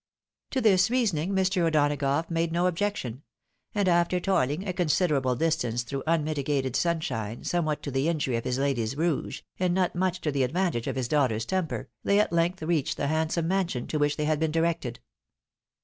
[0.49, 1.61] To this reasoning Mr.
[1.61, 3.21] O'Donagotigh made no objection;
[3.75, 8.43] and after toiUng a considerable distance through unmitigated sun shine, somewhat to the injury of
[8.43, 12.33] his lady's rouge, and not much to the advantage of his daughter's temper, they at
[12.33, 14.99] length reached the handsome mansion to which they had been directed.